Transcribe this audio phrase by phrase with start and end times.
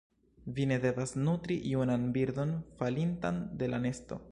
[0.53, 4.19] Vi ne devas nutri junan birdon falintan de la nesto.